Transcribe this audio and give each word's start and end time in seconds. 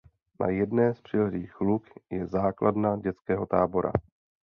Na 0.39 0.49
jedné 0.49 0.93
z 0.95 1.01
přilehlých 1.01 1.59
luk 1.61 1.83
je 2.11 2.27
základna 2.27 2.97
dětského 2.97 3.45
tábora. 3.45 3.91